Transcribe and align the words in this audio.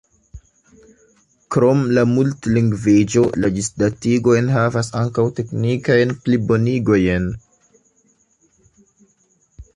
Krom 1.55 1.83
la 1.97 2.05
multlingviĝo 2.13 3.23
la 3.43 3.51
ĝisdatigo 3.59 4.35
enhavas 4.39 4.91
ankaŭ 5.03 5.27
teknikajn 5.41 6.17
plibonigojn. 6.25 7.31